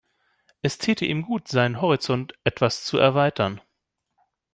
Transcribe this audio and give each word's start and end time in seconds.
Es 0.63 0.79
täte 0.79 1.05
ihm 1.05 1.21
gut, 1.21 1.47
seinen 1.47 1.79
Horizont 1.79 2.33
etwas 2.43 2.83
zu 2.83 2.97
erweitern. 2.97 3.61